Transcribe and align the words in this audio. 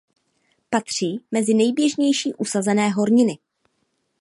Patří 0.69 1.19
mezi 1.31 1.53
nejběžnější 1.53 2.33
usazené 2.33 2.89
horniny. 2.89 3.37